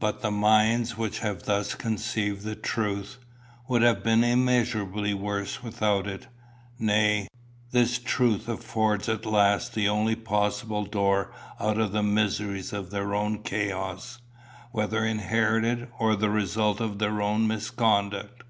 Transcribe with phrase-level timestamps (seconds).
[0.00, 3.16] But the minds which have thus conceived the truth,
[3.68, 6.26] would have been immeasurably worse without it;
[6.78, 7.26] nay,
[7.70, 13.14] this truth affords at last the only possible door out of the miseries of their
[13.14, 14.18] own chaos,
[14.72, 18.44] whether inherited or the result of their own misconduct."